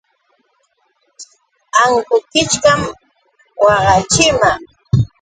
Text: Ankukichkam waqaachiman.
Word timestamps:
Ankukichkam 1.83 2.81
waqaachiman. 3.65 4.59